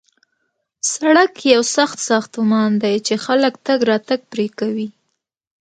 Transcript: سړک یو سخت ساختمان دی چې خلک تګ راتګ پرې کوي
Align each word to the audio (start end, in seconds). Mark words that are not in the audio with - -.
سړک 0.93 1.33
یو 1.53 1.61
سخت 1.75 1.97
ساختمان 2.09 2.71
دی 2.83 2.95
چې 3.07 3.13
خلک 3.25 3.53
تګ 3.65 3.79
راتګ 3.89 4.21
پرې 4.31 4.47
کوي 4.59 4.87